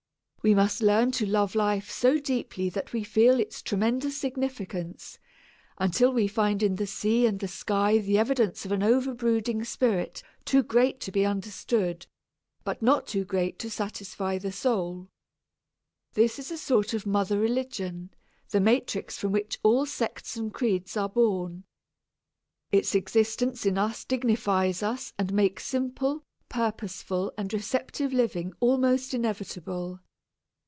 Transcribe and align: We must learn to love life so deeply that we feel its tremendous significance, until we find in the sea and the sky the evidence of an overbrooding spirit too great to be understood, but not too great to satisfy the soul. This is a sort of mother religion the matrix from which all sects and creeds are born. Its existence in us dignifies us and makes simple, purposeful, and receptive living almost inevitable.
We 0.43 0.55
must 0.55 0.81
learn 0.81 1.11
to 1.11 1.27
love 1.27 1.53
life 1.53 1.91
so 1.91 2.17
deeply 2.19 2.67
that 2.69 2.93
we 2.93 3.03
feel 3.03 3.39
its 3.39 3.61
tremendous 3.61 4.17
significance, 4.17 5.19
until 5.77 6.11
we 6.13 6.27
find 6.27 6.63
in 6.63 6.77
the 6.77 6.87
sea 6.87 7.27
and 7.27 7.39
the 7.39 7.47
sky 7.47 7.99
the 7.99 8.17
evidence 8.17 8.65
of 8.65 8.71
an 8.71 8.81
overbrooding 8.81 9.63
spirit 9.67 10.23
too 10.43 10.63
great 10.63 10.99
to 11.01 11.11
be 11.11 11.27
understood, 11.27 12.07
but 12.63 12.81
not 12.81 13.05
too 13.05 13.23
great 13.23 13.59
to 13.59 13.69
satisfy 13.69 14.39
the 14.39 14.51
soul. 14.51 15.09
This 16.13 16.39
is 16.39 16.49
a 16.49 16.57
sort 16.57 16.95
of 16.95 17.05
mother 17.05 17.37
religion 17.37 18.09
the 18.49 18.59
matrix 18.59 19.19
from 19.19 19.31
which 19.33 19.59
all 19.61 19.85
sects 19.85 20.35
and 20.37 20.51
creeds 20.51 20.97
are 20.97 21.07
born. 21.09 21.65
Its 22.71 22.95
existence 22.95 23.63
in 23.63 23.77
us 23.77 24.03
dignifies 24.05 24.81
us 24.81 25.13
and 25.19 25.33
makes 25.33 25.67
simple, 25.67 26.23
purposeful, 26.49 27.31
and 27.37 27.53
receptive 27.53 28.11
living 28.11 28.53
almost 28.59 29.13
inevitable. 29.13 29.99